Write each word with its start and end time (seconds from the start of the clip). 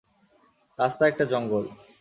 রাস্তা 0.79 1.03
একটা 1.07 1.25
জঙ্গল। 1.25 1.63